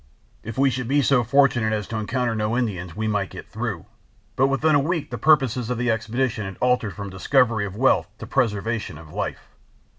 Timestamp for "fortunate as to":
1.23-1.95